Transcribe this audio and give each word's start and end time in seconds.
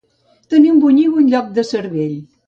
Tenir 0.53 0.71
un 0.75 0.79
bonyigo 0.85 1.19
en 1.23 1.27
lloc 1.33 1.51
de 1.59 1.65
cervell. 1.73 2.17